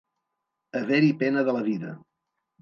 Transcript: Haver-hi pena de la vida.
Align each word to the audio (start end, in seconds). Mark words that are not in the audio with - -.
Haver-hi 0.79 1.11
pena 1.19 1.45
de 1.49 1.53
la 1.59 1.63
vida. 1.69 1.93